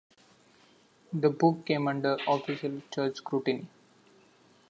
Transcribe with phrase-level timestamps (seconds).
[1.13, 3.67] The book came under official Church scrutiny.